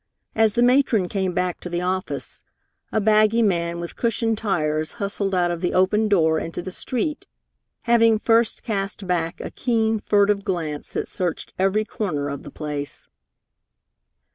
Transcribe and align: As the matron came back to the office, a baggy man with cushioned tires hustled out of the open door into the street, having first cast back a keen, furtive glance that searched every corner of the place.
As 0.33 0.55
the 0.55 0.63
matron 0.63 1.07
came 1.07 1.31
back 1.31 1.59
to 1.59 1.69
the 1.69 1.81
office, 1.81 2.43
a 2.91 2.99
baggy 2.99 3.43
man 3.43 3.79
with 3.79 3.95
cushioned 3.95 4.39
tires 4.39 4.93
hustled 4.93 5.35
out 5.35 5.51
of 5.51 5.61
the 5.61 5.75
open 5.75 6.07
door 6.07 6.39
into 6.39 6.63
the 6.63 6.71
street, 6.71 7.27
having 7.83 8.17
first 8.17 8.63
cast 8.63 9.05
back 9.05 9.39
a 9.41 9.51
keen, 9.51 9.99
furtive 9.99 10.43
glance 10.43 10.89
that 10.93 11.07
searched 11.07 11.53
every 11.59 11.85
corner 11.85 12.29
of 12.29 12.41
the 12.41 12.49
place. 12.49 13.07